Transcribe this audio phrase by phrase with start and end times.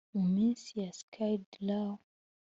[0.29, 1.93] munsi ya skid row